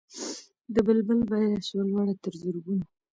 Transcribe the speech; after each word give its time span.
د 0.73 0.75
بلبل 0.87 1.19
بیه 1.29 1.59
سوه 1.67 1.83
لوړه 1.89 2.13
تر 2.23 2.33
زرګونو 2.41 2.85